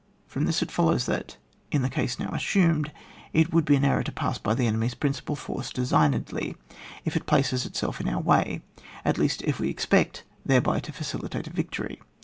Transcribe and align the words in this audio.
From 0.25 0.45
this 0.45 0.63
it 0.63 0.71
follows 0.71 1.05
that, 1.05 1.37
in 1.71 1.83
the 1.83 1.87
case 1.87 2.17
now 2.17 2.31
assumed, 2.33 2.91
it 3.33 3.53
would 3.53 3.65
be 3.65 3.75
an 3.75 3.85
error 3.85 4.01
to 4.01 4.11
pass 4.11 4.39
by 4.39 4.55
the 4.55 4.65
enemy's 4.65 4.95
principal 4.95 5.35
force 5.35 5.69
de 5.69 5.83
signedly, 5.85 6.55
if 7.05 7.15
it 7.15 7.27
places 7.27 7.67
itself 7.67 8.01
in 8.01 8.09
our 8.09 8.19
way, 8.19 8.63
at 9.05 9.19
least 9.19 9.43
if 9.43 9.59
we 9.59 9.69
expect 9.69 10.23
thereby 10.43 10.79
to 10.79 10.91
facilitate 10.91 11.45
a 11.45 11.51
victory. 11.53 12.01